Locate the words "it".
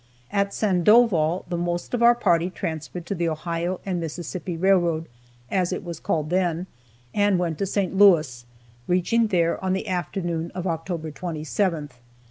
5.71-5.83